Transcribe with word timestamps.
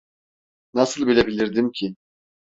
Nasıl 0.73 1.07
bilebilirdim 1.07 1.71
ki? 1.71 1.95